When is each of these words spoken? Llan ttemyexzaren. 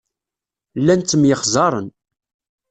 Llan 0.79 1.01
ttemyexzaren. 1.01 1.87